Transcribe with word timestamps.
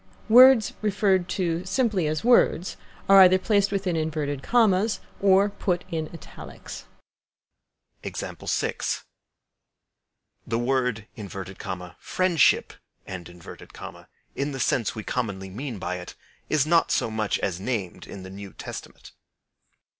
Words 0.29 0.73
referred 0.81 1.29
to 1.29 1.63
simply 1.63 2.07
as 2.07 2.23
words 2.23 2.75
are 3.07 3.21
either 3.21 3.37
placed 3.37 3.71
within 3.71 3.95
inverted 3.95 4.41
commas 4.41 4.99
or 5.19 5.47
put 5.49 5.83
in 5.91 6.09
italics. 6.11 6.85
The 8.01 8.53
word 10.57 11.05
"friendship," 11.99 12.73
in 13.05 13.25
the 14.51 14.59
sense 14.59 14.95
we 14.95 15.03
commonly 15.03 15.49
mean 15.51 15.77
by 15.77 15.95
it, 15.97 16.15
is 16.49 16.65
not 16.65 16.89
so 16.89 17.11
much 17.11 17.37
as 17.37 17.59
named 17.59 18.07
in 18.07 18.23
the 18.23 18.31
New 18.31 18.53
Testament. 18.53 19.11